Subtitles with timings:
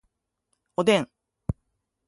[0.77, 1.07] おでん